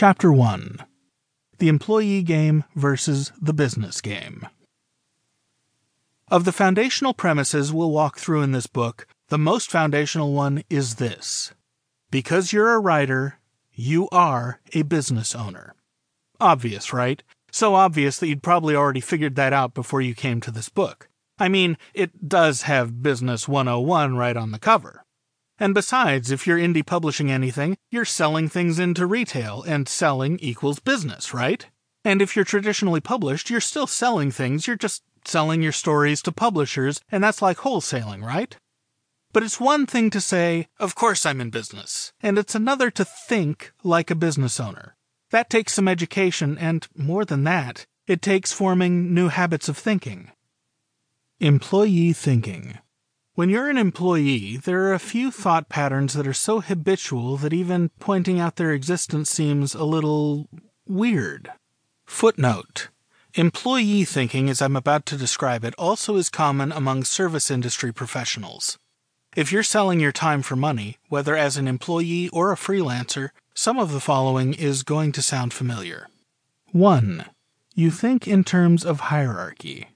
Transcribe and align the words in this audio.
Chapter 0.00 0.32
1 0.32 0.78
The 1.58 1.66
Employee 1.66 2.22
Game 2.22 2.62
versus 2.76 3.32
the 3.42 3.52
Business 3.52 4.00
Game. 4.00 4.46
Of 6.28 6.44
the 6.44 6.52
foundational 6.52 7.12
premises 7.12 7.72
we'll 7.72 7.90
walk 7.90 8.16
through 8.16 8.42
in 8.42 8.52
this 8.52 8.68
book, 8.68 9.08
the 9.26 9.38
most 9.38 9.72
foundational 9.72 10.32
one 10.32 10.62
is 10.70 10.94
this 11.02 11.52
Because 12.12 12.52
you're 12.52 12.74
a 12.74 12.78
writer, 12.78 13.40
you 13.72 14.08
are 14.12 14.60
a 14.72 14.82
business 14.82 15.34
owner. 15.34 15.74
Obvious, 16.38 16.92
right? 16.92 17.20
So 17.50 17.74
obvious 17.74 18.20
that 18.20 18.28
you'd 18.28 18.40
probably 18.40 18.76
already 18.76 19.00
figured 19.00 19.34
that 19.34 19.52
out 19.52 19.74
before 19.74 20.00
you 20.00 20.14
came 20.14 20.40
to 20.42 20.52
this 20.52 20.68
book. 20.68 21.08
I 21.40 21.48
mean, 21.48 21.76
it 21.92 22.28
does 22.28 22.62
have 22.62 23.02
Business 23.02 23.48
101 23.48 24.14
right 24.16 24.36
on 24.36 24.52
the 24.52 24.60
cover. 24.60 25.04
And 25.60 25.74
besides, 25.74 26.30
if 26.30 26.46
you're 26.46 26.58
indie 26.58 26.86
publishing 26.86 27.30
anything, 27.30 27.76
you're 27.90 28.04
selling 28.04 28.48
things 28.48 28.78
into 28.78 29.06
retail, 29.06 29.64
and 29.66 29.88
selling 29.88 30.38
equals 30.38 30.78
business, 30.78 31.34
right? 31.34 31.66
And 32.04 32.22
if 32.22 32.36
you're 32.36 32.44
traditionally 32.44 33.00
published, 33.00 33.50
you're 33.50 33.60
still 33.60 33.86
selling 33.86 34.30
things, 34.30 34.66
you're 34.66 34.76
just 34.76 35.02
selling 35.24 35.62
your 35.62 35.72
stories 35.72 36.22
to 36.22 36.32
publishers, 36.32 37.00
and 37.10 37.22
that's 37.22 37.42
like 37.42 37.58
wholesaling, 37.58 38.24
right? 38.24 38.56
But 39.32 39.42
it's 39.42 39.60
one 39.60 39.84
thing 39.84 40.10
to 40.10 40.20
say, 40.20 40.68
Of 40.78 40.94
course 40.94 41.26
I'm 41.26 41.40
in 41.40 41.50
business, 41.50 42.12
and 42.20 42.38
it's 42.38 42.54
another 42.54 42.90
to 42.92 43.04
think 43.04 43.72
like 43.82 44.10
a 44.10 44.14
business 44.14 44.58
owner. 44.58 44.96
That 45.30 45.50
takes 45.50 45.74
some 45.74 45.88
education, 45.88 46.56
and 46.56 46.86
more 46.96 47.24
than 47.24 47.44
that, 47.44 47.86
it 48.06 48.22
takes 48.22 48.52
forming 48.52 49.12
new 49.12 49.28
habits 49.28 49.68
of 49.68 49.76
thinking. 49.76 50.30
Employee 51.40 52.14
thinking. 52.14 52.78
When 53.38 53.50
you're 53.50 53.70
an 53.70 53.78
employee, 53.78 54.56
there 54.56 54.82
are 54.86 54.94
a 54.94 54.98
few 54.98 55.30
thought 55.30 55.68
patterns 55.68 56.14
that 56.14 56.26
are 56.26 56.34
so 56.34 56.60
habitual 56.60 57.36
that 57.36 57.52
even 57.52 57.92
pointing 58.00 58.40
out 58.40 58.56
their 58.56 58.72
existence 58.72 59.30
seems 59.30 59.76
a 59.76 59.84
little 59.84 60.48
weird. 60.88 61.52
Footnote 62.04 62.88
Employee 63.34 64.04
thinking, 64.04 64.50
as 64.50 64.60
I'm 64.60 64.74
about 64.74 65.06
to 65.06 65.16
describe 65.16 65.64
it, 65.64 65.76
also 65.78 66.16
is 66.16 66.30
common 66.30 66.72
among 66.72 67.04
service 67.04 67.48
industry 67.48 67.92
professionals. 67.92 68.76
If 69.36 69.52
you're 69.52 69.62
selling 69.62 70.00
your 70.00 70.10
time 70.10 70.42
for 70.42 70.56
money, 70.56 70.96
whether 71.08 71.36
as 71.36 71.56
an 71.56 71.68
employee 71.68 72.28
or 72.30 72.50
a 72.50 72.56
freelancer, 72.56 73.28
some 73.54 73.78
of 73.78 73.92
the 73.92 74.00
following 74.00 74.52
is 74.52 74.82
going 74.82 75.12
to 75.12 75.22
sound 75.22 75.54
familiar. 75.54 76.08
1. 76.72 77.24
You 77.76 77.92
think 77.92 78.26
in 78.26 78.42
terms 78.42 78.84
of 78.84 78.98
hierarchy. 78.98 79.86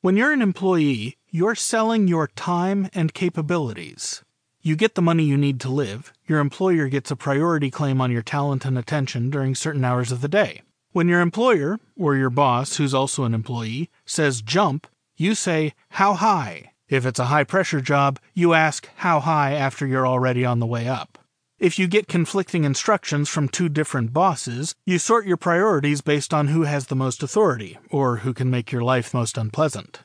When 0.00 0.16
you're 0.16 0.32
an 0.32 0.40
employee, 0.40 1.16
you're 1.36 1.54
selling 1.54 2.08
your 2.08 2.28
time 2.28 2.88
and 2.94 3.12
capabilities. 3.12 4.22
You 4.62 4.74
get 4.74 4.94
the 4.94 5.02
money 5.02 5.22
you 5.24 5.36
need 5.36 5.60
to 5.60 5.68
live. 5.68 6.10
Your 6.26 6.38
employer 6.38 6.88
gets 6.88 7.10
a 7.10 7.14
priority 7.14 7.70
claim 7.70 8.00
on 8.00 8.10
your 8.10 8.22
talent 8.22 8.64
and 8.64 8.78
attention 8.78 9.28
during 9.28 9.54
certain 9.54 9.84
hours 9.84 10.10
of 10.10 10.22
the 10.22 10.28
day. 10.28 10.62
When 10.92 11.08
your 11.08 11.20
employer, 11.20 11.78
or 11.94 12.16
your 12.16 12.30
boss, 12.30 12.78
who's 12.78 12.94
also 12.94 13.24
an 13.24 13.34
employee, 13.34 13.90
says 14.06 14.40
jump, 14.40 14.86
you 15.18 15.34
say, 15.34 15.74
How 15.90 16.14
high? 16.14 16.72
If 16.88 17.04
it's 17.04 17.18
a 17.20 17.26
high 17.26 17.44
pressure 17.44 17.82
job, 17.82 18.18
you 18.32 18.54
ask, 18.54 18.88
How 18.96 19.20
high 19.20 19.52
after 19.52 19.86
you're 19.86 20.06
already 20.06 20.42
on 20.42 20.58
the 20.58 20.64
way 20.64 20.88
up. 20.88 21.18
If 21.58 21.78
you 21.78 21.86
get 21.86 22.08
conflicting 22.08 22.64
instructions 22.64 23.28
from 23.28 23.50
two 23.50 23.68
different 23.68 24.14
bosses, 24.14 24.74
you 24.86 24.98
sort 24.98 25.26
your 25.26 25.36
priorities 25.36 26.00
based 26.00 26.32
on 26.32 26.48
who 26.48 26.62
has 26.62 26.86
the 26.86 26.96
most 26.96 27.22
authority, 27.22 27.76
or 27.90 28.18
who 28.24 28.32
can 28.32 28.50
make 28.50 28.72
your 28.72 28.82
life 28.82 29.12
most 29.12 29.36
unpleasant. 29.36 30.00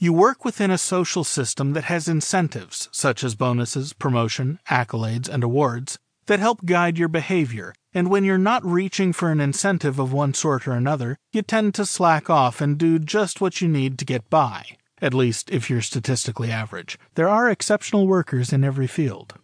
You 0.00 0.12
work 0.12 0.44
within 0.44 0.70
a 0.70 0.78
social 0.78 1.24
system 1.24 1.72
that 1.72 1.84
has 1.84 2.06
incentives, 2.06 2.88
such 2.92 3.24
as 3.24 3.34
bonuses, 3.34 3.92
promotion, 3.92 4.60
accolades, 4.70 5.28
and 5.28 5.42
awards, 5.42 5.98
that 6.26 6.38
help 6.38 6.64
guide 6.64 6.96
your 6.96 7.08
behavior, 7.08 7.74
and 7.92 8.08
when 8.08 8.22
you're 8.22 8.38
not 8.38 8.64
reaching 8.64 9.12
for 9.12 9.32
an 9.32 9.40
incentive 9.40 9.98
of 9.98 10.12
one 10.12 10.34
sort 10.34 10.68
or 10.68 10.72
another, 10.74 11.16
you 11.32 11.42
tend 11.42 11.74
to 11.74 11.84
slack 11.84 12.30
off 12.30 12.60
and 12.60 12.78
do 12.78 13.00
just 13.00 13.40
what 13.40 13.60
you 13.60 13.66
need 13.66 13.98
to 13.98 14.04
get 14.04 14.30
by. 14.30 14.66
At 15.02 15.14
least, 15.14 15.50
if 15.50 15.68
you're 15.68 15.82
statistically 15.82 16.52
average. 16.52 16.96
There 17.16 17.28
are 17.28 17.50
exceptional 17.50 18.06
workers 18.06 18.52
in 18.52 18.62
every 18.62 18.86
field. 18.86 19.34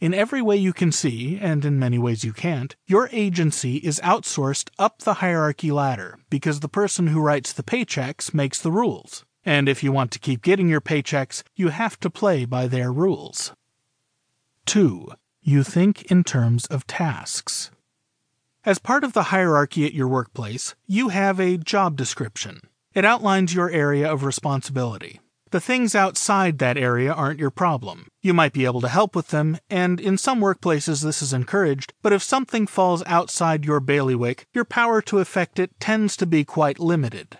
In 0.00 0.14
every 0.14 0.42
way 0.42 0.56
you 0.56 0.72
can 0.72 0.90
see, 0.90 1.38
and 1.40 1.64
in 1.64 1.78
many 1.78 1.96
ways 2.00 2.24
you 2.24 2.32
can't, 2.32 2.74
your 2.88 3.08
agency 3.12 3.76
is 3.76 4.00
outsourced 4.02 4.68
up 4.80 4.98
the 5.02 5.14
hierarchy 5.14 5.70
ladder 5.70 6.18
because 6.28 6.58
the 6.58 6.68
person 6.68 7.06
who 7.06 7.20
writes 7.20 7.52
the 7.52 7.62
paychecks 7.62 8.34
makes 8.34 8.60
the 8.60 8.72
rules. 8.72 9.24
And 9.44 9.68
if 9.68 9.82
you 9.82 9.92
want 9.92 10.10
to 10.12 10.18
keep 10.18 10.42
getting 10.42 10.68
your 10.68 10.80
paychecks, 10.80 11.42
you 11.56 11.68
have 11.68 11.98
to 12.00 12.10
play 12.10 12.44
by 12.44 12.66
their 12.66 12.92
rules. 12.92 13.52
2. 14.66 15.08
You 15.40 15.62
think 15.62 16.10
in 16.10 16.22
terms 16.22 16.66
of 16.66 16.86
tasks. 16.86 17.70
As 18.64 18.78
part 18.78 19.02
of 19.02 19.12
the 19.12 19.24
hierarchy 19.24 19.84
at 19.84 19.94
your 19.94 20.06
workplace, 20.06 20.76
you 20.86 21.08
have 21.08 21.40
a 21.40 21.56
job 21.56 21.96
description. 21.96 22.60
It 22.94 23.04
outlines 23.04 23.54
your 23.54 23.70
area 23.70 24.10
of 24.10 24.22
responsibility. 24.22 25.20
The 25.50 25.60
things 25.60 25.94
outside 25.94 26.58
that 26.58 26.78
area 26.78 27.12
aren't 27.12 27.40
your 27.40 27.50
problem. 27.50 28.06
You 28.22 28.32
might 28.32 28.52
be 28.52 28.64
able 28.64 28.80
to 28.82 28.88
help 28.88 29.16
with 29.16 29.28
them, 29.28 29.58
and 29.68 30.00
in 30.00 30.16
some 30.16 30.40
workplaces 30.40 31.02
this 31.02 31.20
is 31.20 31.32
encouraged, 31.32 31.92
but 32.02 32.12
if 32.12 32.22
something 32.22 32.66
falls 32.66 33.02
outside 33.04 33.64
your 33.64 33.80
bailiwick, 33.80 34.46
your 34.54 34.64
power 34.64 35.02
to 35.02 35.18
affect 35.18 35.58
it 35.58 35.78
tends 35.78 36.16
to 36.16 36.26
be 36.26 36.44
quite 36.44 36.78
limited. 36.78 37.36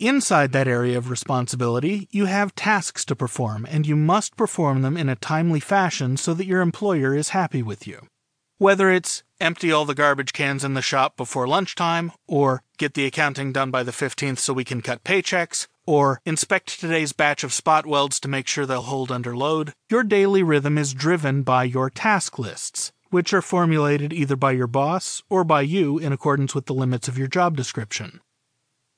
Inside 0.00 0.50
that 0.50 0.66
area 0.66 0.98
of 0.98 1.08
responsibility, 1.08 2.08
you 2.10 2.24
have 2.24 2.56
tasks 2.56 3.04
to 3.04 3.14
perform, 3.14 3.64
and 3.70 3.86
you 3.86 3.94
must 3.94 4.36
perform 4.36 4.82
them 4.82 4.96
in 4.96 5.08
a 5.08 5.14
timely 5.14 5.60
fashion 5.60 6.16
so 6.16 6.34
that 6.34 6.46
your 6.46 6.62
employer 6.62 7.14
is 7.14 7.28
happy 7.28 7.62
with 7.62 7.86
you. 7.86 8.08
Whether 8.58 8.90
it's 8.90 9.22
empty 9.40 9.70
all 9.70 9.84
the 9.84 9.94
garbage 9.94 10.32
cans 10.32 10.64
in 10.64 10.74
the 10.74 10.82
shop 10.82 11.16
before 11.16 11.46
lunchtime, 11.46 12.10
or 12.26 12.64
get 12.76 12.94
the 12.94 13.06
accounting 13.06 13.52
done 13.52 13.70
by 13.70 13.84
the 13.84 13.92
15th 13.92 14.38
so 14.38 14.52
we 14.52 14.64
can 14.64 14.82
cut 14.82 15.04
paychecks, 15.04 15.68
or 15.86 16.20
inspect 16.24 16.80
today's 16.80 17.12
batch 17.12 17.44
of 17.44 17.52
spot 17.52 17.86
welds 17.86 18.18
to 18.18 18.28
make 18.28 18.48
sure 18.48 18.66
they'll 18.66 18.82
hold 18.82 19.12
under 19.12 19.36
load, 19.36 19.74
your 19.88 20.02
daily 20.02 20.42
rhythm 20.42 20.76
is 20.76 20.92
driven 20.92 21.42
by 21.44 21.62
your 21.62 21.88
task 21.88 22.36
lists, 22.36 22.90
which 23.10 23.32
are 23.32 23.40
formulated 23.40 24.12
either 24.12 24.34
by 24.34 24.50
your 24.50 24.66
boss 24.66 25.22
or 25.30 25.44
by 25.44 25.60
you 25.60 25.98
in 25.98 26.12
accordance 26.12 26.52
with 26.52 26.66
the 26.66 26.74
limits 26.74 27.06
of 27.06 27.16
your 27.16 27.28
job 27.28 27.56
description. 27.56 28.20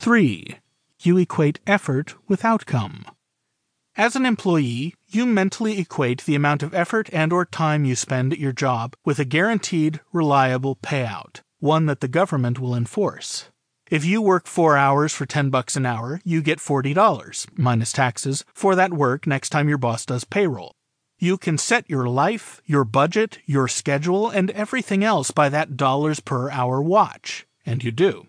3 0.00 0.56
you 1.00 1.16
equate 1.18 1.60
effort 1.66 2.14
with 2.26 2.44
outcome. 2.44 3.04
As 3.96 4.14
an 4.14 4.24
employee, 4.24 4.94
you 5.08 5.26
mentally 5.26 5.80
equate 5.80 6.24
the 6.24 6.36
amount 6.36 6.62
of 6.62 6.72
effort 6.72 7.10
and 7.12 7.32
or 7.32 7.44
time 7.44 7.84
you 7.84 7.96
spend 7.96 8.32
at 8.32 8.38
your 8.38 8.52
job 8.52 8.94
with 9.04 9.18
a 9.18 9.24
guaranteed, 9.24 9.98
reliable 10.12 10.76
payout, 10.76 11.40
one 11.58 11.86
that 11.86 12.00
the 12.00 12.06
government 12.06 12.60
will 12.60 12.76
enforce. 12.76 13.48
If 13.90 14.04
you 14.04 14.22
work 14.22 14.46
4 14.46 14.76
hours 14.76 15.12
for 15.12 15.26
10 15.26 15.50
bucks 15.50 15.74
an 15.74 15.84
hour, 15.84 16.20
you 16.24 16.42
get 16.42 16.60
$40 16.60 17.48
minus 17.58 17.90
taxes 17.90 18.44
for 18.54 18.76
that 18.76 18.92
work 18.92 19.26
next 19.26 19.48
time 19.48 19.68
your 19.68 19.78
boss 19.78 20.06
does 20.06 20.22
payroll. 20.22 20.70
You 21.18 21.36
can 21.36 21.58
set 21.58 21.90
your 21.90 22.06
life, 22.08 22.62
your 22.64 22.84
budget, 22.84 23.40
your 23.46 23.66
schedule, 23.66 24.30
and 24.30 24.52
everything 24.52 25.02
else 25.02 25.32
by 25.32 25.48
that 25.48 25.76
dollars 25.76 26.20
per 26.20 26.48
hour 26.50 26.80
watch, 26.80 27.48
and 27.66 27.82
you 27.82 27.90
do. 27.90 28.27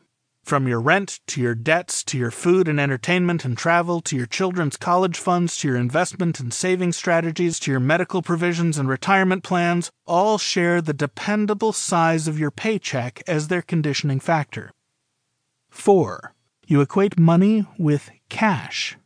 From 0.49 0.67
your 0.67 0.81
rent 0.81 1.19
to 1.27 1.41
your 1.41 1.53
debts 1.53 2.03
to 2.05 2.17
your 2.17 2.31
food 2.31 2.67
and 2.67 2.79
entertainment 2.79 3.45
and 3.45 3.55
travel 3.55 4.01
to 4.01 4.17
your 4.17 4.25
children's 4.25 4.77
college 4.77 5.15
funds 5.15 5.55
to 5.57 5.67
your 5.67 5.77
investment 5.77 6.39
and 6.39 6.51
saving 6.51 6.93
strategies 6.93 7.59
to 7.59 7.69
your 7.69 7.79
medical 7.79 8.23
provisions 8.23 8.79
and 8.79 8.89
retirement 8.89 9.43
plans, 9.43 9.91
all 10.07 10.39
share 10.39 10.81
the 10.81 10.91
dependable 10.91 11.71
size 11.71 12.27
of 12.27 12.39
your 12.39 12.49
paycheck 12.49 13.21
as 13.27 13.47
their 13.47 13.61
conditioning 13.61 14.19
factor. 14.19 14.71
4. 15.69 16.33
You 16.65 16.81
equate 16.81 17.19
money 17.19 17.67
with 17.77 18.09
cash. 18.29 18.97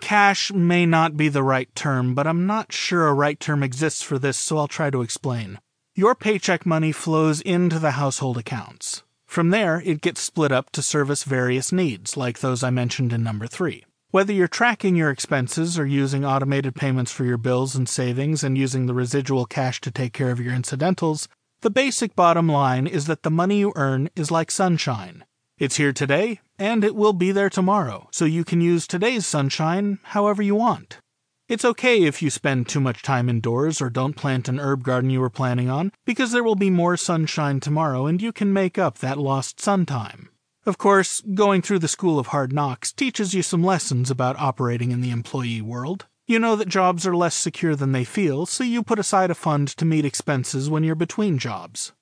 Cash 0.00 0.50
may 0.50 0.86
not 0.86 1.14
be 1.14 1.28
the 1.28 1.42
right 1.42 1.68
term, 1.74 2.14
but 2.14 2.26
I'm 2.26 2.46
not 2.46 2.72
sure 2.72 3.06
a 3.06 3.12
right 3.12 3.38
term 3.38 3.62
exists 3.62 4.00
for 4.00 4.18
this, 4.18 4.38
so 4.38 4.56
I'll 4.56 4.66
try 4.66 4.88
to 4.88 5.02
explain. 5.02 5.60
Your 5.94 6.14
paycheck 6.14 6.64
money 6.64 6.90
flows 6.90 7.42
into 7.42 7.78
the 7.78 7.90
household 7.90 8.38
accounts. 8.38 9.03
From 9.34 9.50
there, 9.50 9.82
it 9.84 10.00
gets 10.00 10.20
split 10.20 10.52
up 10.52 10.70
to 10.70 10.80
service 10.80 11.24
various 11.24 11.72
needs, 11.72 12.16
like 12.16 12.38
those 12.38 12.62
I 12.62 12.70
mentioned 12.70 13.12
in 13.12 13.24
number 13.24 13.48
3. 13.48 13.84
Whether 14.12 14.32
you're 14.32 14.46
tracking 14.46 14.94
your 14.94 15.10
expenses 15.10 15.76
or 15.76 15.84
using 15.84 16.24
automated 16.24 16.76
payments 16.76 17.10
for 17.10 17.24
your 17.24 17.36
bills 17.36 17.74
and 17.74 17.88
savings 17.88 18.44
and 18.44 18.56
using 18.56 18.86
the 18.86 18.94
residual 18.94 19.44
cash 19.44 19.80
to 19.80 19.90
take 19.90 20.12
care 20.12 20.30
of 20.30 20.38
your 20.38 20.54
incidentals, 20.54 21.26
the 21.62 21.68
basic 21.68 22.14
bottom 22.14 22.48
line 22.48 22.86
is 22.86 23.06
that 23.06 23.24
the 23.24 23.28
money 23.28 23.58
you 23.58 23.72
earn 23.74 24.08
is 24.14 24.30
like 24.30 24.52
sunshine. 24.52 25.24
It's 25.58 25.78
here 25.78 25.92
today, 25.92 26.38
and 26.56 26.84
it 26.84 26.94
will 26.94 27.12
be 27.12 27.32
there 27.32 27.50
tomorrow, 27.50 28.06
so 28.12 28.24
you 28.24 28.44
can 28.44 28.60
use 28.60 28.86
today's 28.86 29.26
sunshine 29.26 29.98
however 30.04 30.42
you 30.44 30.54
want. 30.54 30.98
It's 31.46 31.64
okay 31.64 32.04
if 32.04 32.22
you 32.22 32.30
spend 32.30 32.68
too 32.68 32.80
much 32.80 33.02
time 33.02 33.28
indoors 33.28 33.82
or 33.82 33.90
don't 33.90 34.16
plant 34.16 34.48
an 34.48 34.58
herb 34.58 34.82
garden 34.82 35.10
you 35.10 35.20
were 35.20 35.28
planning 35.28 35.68
on, 35.68 35.92
because 36.06 36.32
there 36.32 36.42
will 36.42 36.54
be 36.54 36.70
more 36.70 36.96
sunshine 36.96 37.60
tomorrow 37.60 38.06
and 38.06 38.22
you 38.22 38.32
can 38.32 38.50
make 38.50 38.78
up 38.78 38.98
that 38.98 39.18
lost 39.18 39.60
sun 39.60 39.84
time. 39.84 40.30
Of 40.64 40.78
course, 40.78 41.20
going 41.34 41.60
through 41.60 41.80
the 41.80 41.88
School 41.88 42.18
of 42.18 42.28
Hard 42.28 42.54
Knocks 42.54 42.92
teaches 42.92 43.34
you 43.34 43.42
some 43.42 43.62
lessons 43.62 44.10
about 44.10 44.38
operating 44.38 44.90
in 44.90 45.02
the 45.02 45.10
employee 45.10 45.60
world. 45.60 46.06
You 46.26 46.38
know 46.38 46.56
that 46.56 46.68
jobs 46.68 47.06
are 47.06 47.14
less 47.14 47.34
secure 47.34 47.76
than 47.76 47.92
they 47.92 48.04
feel, 48.04 48.46
so 48.46 48.64
you 48.64 48.82
put 48.82 48.98
aside 48.98 49.30
a 49.30 49.34
fund 49.34 49.68
to 49.68 49.84
meet 49.84 50.06
expenses 50.06 50.70
when 50.70 50.82
you're 50.82 50.94
between 50.94 51.36
jobs. 51.36 51.92